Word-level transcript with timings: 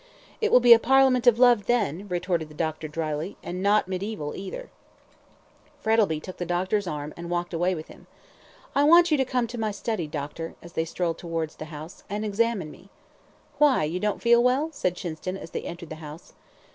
"It 0.41 0.51
will 0.51 0.59
be 0.59 0.73
a 0.73 0.79
Parliament 0.79 1.27
of 1.27 1.37
love 1.37 1.67
then," 1.67 2.07
retorted 2.07 2.49
the 2.49 2.55
doctor, 2.55 2.87
dryly, 2.87 3.37
"and 3.43 3.61
not 3.61 3.87
mediaeval 3.87 4.33
either." 4.35 4.71
Frettlby 5.83 6.19
took 6.19 6.37
the 6.37 6.43
doctor's 6.47 6.87
arm, 6.87 7.13
and 7.15 7.29
walked 7.29 7.53
away 7.53 7.75
with 7.75 7.87
him. 7.87 8.07
"I 8.73 8.83
want 8.83 9.11
you 9.11 9.17
to 9.17 9.23
come 9.25 9.45
up 9.45 9.49
to 9.51 9.59
my 9.59 9.69
study, 9.69 10.07
doctor," 10.07 10.47
he 10.47 10.53
said, 10.53 10.65
as 10.65 10.73
they 10.73 10.85
strolled 10.85 11.19
towards 11.19 11.55
the 11.57 11.65
house, 11.65 12.03
"and 12.09 12.25
examine 12.25 12.71
me." 12.71 12.89
"Why, 13.59 13.87
don't 13.99 14.15
you 14.15 14.19
feel 14.21 14.43
well?" 14.43 14.71
said 14.71 14.95
Chinston, 14.95 15.37
as 15.37 15.51
they 15.51 15.61
entered 15.61 15.89
the 15.89 15.95
house. 16.01 16.33